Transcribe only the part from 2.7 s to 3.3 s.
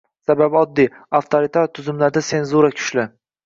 kuchli